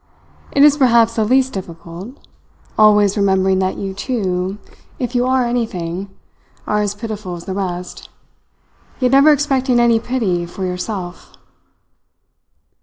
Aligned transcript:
It 0.51 0.63
is 0.63 0.77
perhaps 0.77 1.15
the 1.15 1.23
least 1.23 1.53
difficult 1.53 2.17
always 2.75 3.15
remembering 3.15 3.59
that 3.59 3.77
you, 3.77 3.93
too, 3.93 4.57
if 4.97 5.13
you 5.13 5.27
are 5.27 5.45
anything, 5.45 6.09
are 6.65 6.81
as 6.81 6.95
pitiful 6.95 7.35
as 7.35 7.45
the 7.45 7.53
rest, 7.53 8.09
yet 8.99 9.11
never 9.11 9.31
expecting 9.31 9.79
any 9.79 9.99
pity 9.99 10.47
for 10.47 10.65
yourself." 10.65 11.33